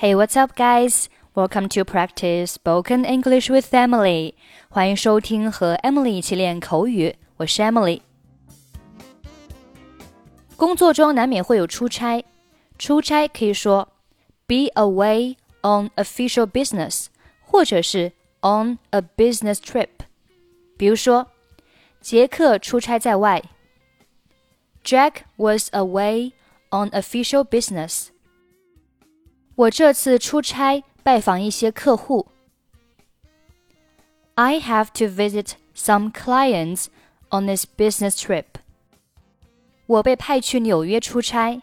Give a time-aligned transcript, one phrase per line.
[0.00, 1.08] Hey, what's up, guys?
[1.34, 4.34] Welcome to practice spoken English with Emily.
[4.68, 7.16] 欢迎收听和 Emily 一起练口语。
[7.36, 8.00] 我是 Emily。
[10.56, 12.24] 工作中难免会有出差，
[12.78, 13.88] 出差可以说
[14.46, 17.06] be away on official business，
[17.40, 19.88] 或者是 on a business trip。
[20.78, 21.30] 比如说，
[22.00, 23.42] 杰克出差在外。
[24.84, 26.32] Jack was away
[26.70, 28.08] on official business.
[29.54, 32.26] 我这次出差拜访一些客户。
[34.34, 36.86] I have to visit some clients
[37.30, 38.44] on this business trip.
[39.86, 41.62] 我被派去纽约出差。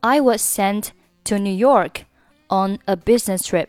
[0.00, 0.88] I was sent
[1.24, 2.02] to New York
[2.48, 3.68] on a business trip.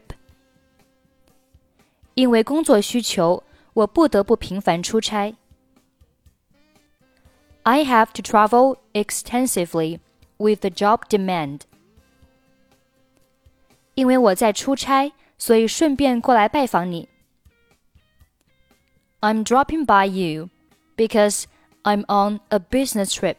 [2.16, 5.36] 因为工作需求，我不得不频繁出差。
[7.64, 10.00] I have to travel extensively
[10.38, 11.62] with the job demand.
[13.96, 17.10] 因为我在出差，所以顺便过来拜访你。
[19.20, 20.50] I'm dropping by you
[20.96, 21.44] because
[21.84, 23.38] I'm on a business trip.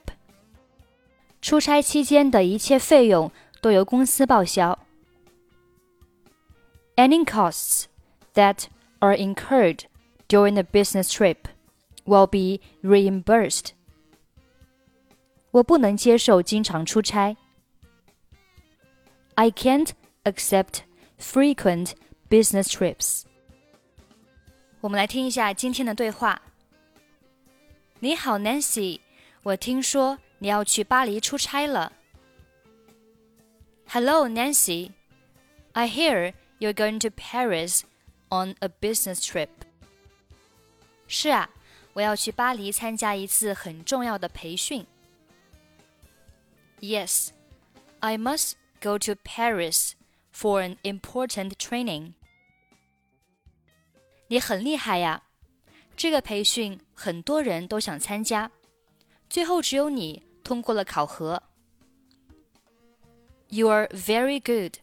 [1.40, 4.78] 出差期间的一切费用都由公司报销。
[6.94, 7.86] Any costs
[8.34, 8.66] that
[9.00, 9.80] are incurred
[10.28, 11.38] during the business trip
[12.04, 13.70] will be reimbursed.
[15.50, 17.36] 我不能接受经常出差。
[19.34, 19.90] I can't
[20.26, 20.80] accept
[21.18, 21.92] frequent
[22.28, 23.22] business trips.
[24.80, 26.40] 我们来听一下今天的对话。
[28.00, 29.00] 你好，Nancy，
[29.42, 31.92] 我听说你要去巴黎出差了。
[33.86, 34.90] Hello, Nancy.
[35.72, 37.82] I hear you're going to Paris
[38.30, 39.48] on a business trip.
[41.06, 41.50] 是啊，
[41.92, 44.86] 我要去巴黎参加一次很重要的培训。
[46.80, 47.28] Yes,
[48.00, 49.92] I must go to Paris
[50.36, 52.14] for an important training.
[54.28, 55.24] 你很厉害呀！
[55.94, 58.50] 这个培训很多人都想参加，
[59.28, 61.42] 最后只有你通过了考核。
[63.48, 64.78] You are very good.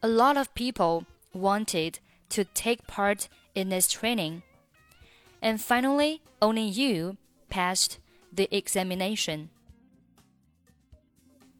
[0.00, 1.94] A lot of people wanted
[2.30, 3.24] to take part
[3.54, 4.42] in this training,
[5.40, 7.16] and finally, only you
[7.48, 7.94] passed
[8.34, 9.48] the examination.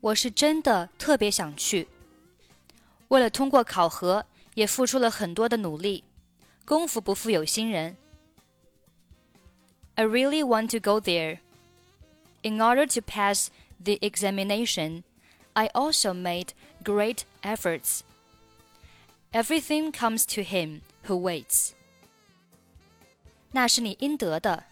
[0.00, 1.88] 我是真的特别想去。
[3.08, 6.04] 为了通过考核，也付出了很多的努力。
[6.64, 7.96] 功夫不负有心人。
[9.96, 11.38] I really want to go there.
[12.42, 13.48] In order to pass
[13.82, 15.02] the examination,
[15.52, 16.50] I also made
[16.82, 18.00] great efforts.
[19.32, 21.72] Everything comes to him who waits.
[23.52, 24.64] 那是你应得的。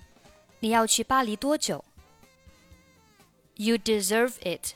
[0.61, 1.85] 你要去巴黎多久？
[3.57, 4.75] You deserve it.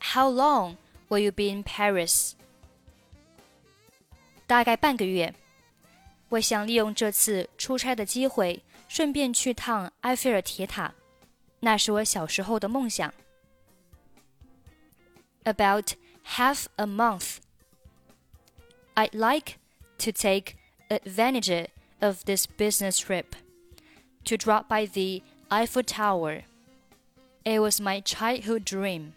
[0.00, 0.76] How long
[1.08, 2.32] will you be in Paris?
[4.46, 5.34] 大概半个月。
[6.30, 10.94] 我想利用这次出差的机会，顺便去趟埃菲尔铁塔，
[11.60, 13.12] 那是我小时候的梦想。
[15.44, 17.36] About half a month.
[18.94, 19.58] I'd like
[19.98, 20.56] to take
[20.88, 21.68] advantage
[22.00, 23.26] of this business trip
[24.24, 26.44] to drop by the Eiffel Tower.
[27.44, 29.12] It was my childhood dream.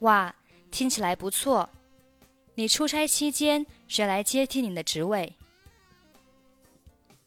[0.00, 0.34] 哇，
[0.70, 1.70] 听起来不错。
[2.58, 5.34] 你出差期间谁来接替你的职位？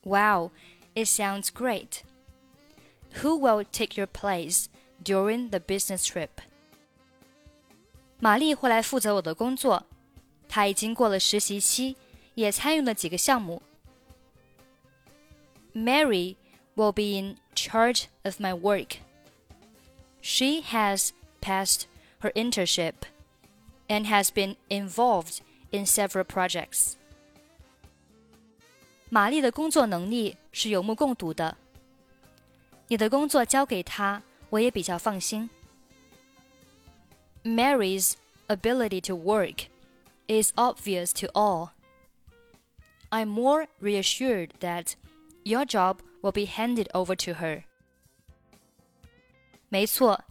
[0.04, 0.52] Wow,
[0.94, 2.02] it sounds great.
[3.22, 4.68] Who will take your place
[5.04, 6.30] during the business trip?
[8.20, 9.86] 玛丽会来负责我的工作。
[10.48, 11.98] 她已经过了实习期，
[12.36, 13.62] 也参与了几个项目。
[15.74, 16.36] Mary
[16.76, 18.98] will be in charge of my work.
[20.22, 21.10] She has
[21.42, 21.84] passed
[22.22, 22.94] her internship
[23.92, 25.40] and has been involved
[25.72, 26.94] in several projects.
[29.10, 31.58] 玛丽的工作能力是有目共睹的。
[32.88, 35.50] 你的工作交给她，我也比较放心。
[37.44, 38.14] Mary's
[38.48, 39.68] ability to work
[40.28, 41.70] is obvious to all.
[43.10, 44.96] I'm more reassured that
[45.44, 47.64] your job will be handed over to her.
[49.70, 50.26] 没错，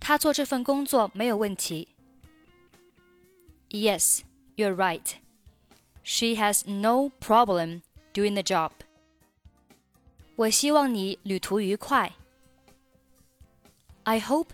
[0.00, 1.88] 他做这份工作没有问题。
[3.70, 4.24] Yes,
[4.56, 5.16] you're right.
[6.02, 8.70] She has no problem doing the job.
[10.36, 12.12] 我希望你旅途愉快。
[14.04, 14.50] I hope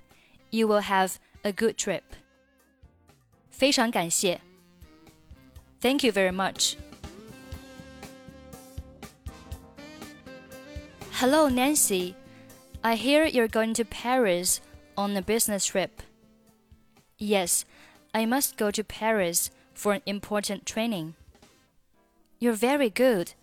[0.51, 2.03] you will have a good trip.
[3.51, 4.41] 非常感谢。
[5.81, 6.77] Thank you very much.
[11.21, 12.15] Hello, Nancy.
[12.83, 14.61] I hear you're going to Paris
[14.97, 16.03] on a business trip.
[17.19, 17.65] Yes,
[18.18, 21.14] I must go to Paris for an important training.
[22.40, 23.34] You're very good.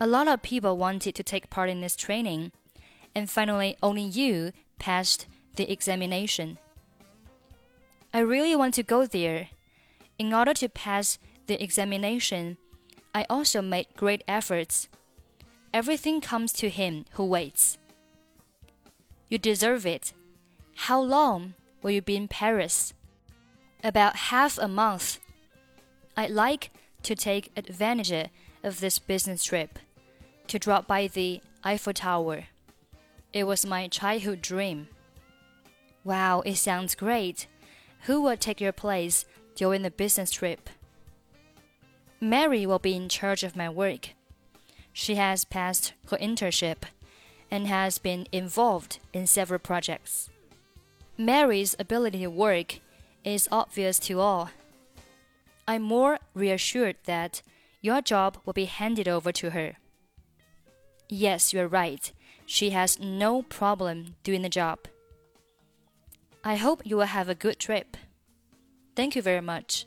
[0.00, 2.50] A lot of people wanted to take part in this training,
[3.14, 4.50] and finally, only you
[4.80, 6.58] passed the examination.
[8.12, 9.50] I really want to go there.
[10.18, 12.56] In order to pass the examination,
[13.14, 14.88] I also made great efforts.
[15.72, 17.78] Everything comes to him who waits.
[19.28, 20.12] You deserve it.
[20.74, 22.92] How long will you be in Paris?
[23.84, 25.20] About half a month.
[26.16, 26.70] I'd like
[27.02, 28.30] to take advantage
[28.62, 29.78] of this business trip
[30.48, 32.44] to drop by the Eiffel Tower.
[33.32, 34.88] It was my childhood dream.
[36.04, 37.46] Wow, it sounds great.
[38.02, 39.24] Who will take your place
[39.54, 40.70] during the business trip?
[42.20, 44.10] Mary will be in charge of my work.
[44.92, 46.84] She has passed her internship
[47.50, 50.30] and has been involved in several projects.
[51.18, 52.80] Mary's ability to work
[53.26, 54.50] is obvious to all.
[55.66, 57.42] I'm more reassured that
[57.82, 59.76] your job will be handed over to her.
[61.08, 62.12] Yes, you're right.
[62.46, 64.78] She has no problem doing the job.
[66.44, 67.96] I hope you will have a good trip.
[68.94, 69.86] Thank you very much.